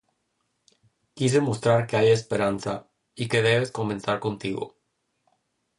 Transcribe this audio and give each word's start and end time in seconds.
Quise 1.13 1.41
mostrar 1.41 1.85
que 1.85 1.95
hay 1.95 2.09
esperanza, 2.09 2.87
y 3.13 3.27
que 3.27 3.43
debes 3.43 3.71
comenzar 3.71 4.19
contigo. 4.19 4.75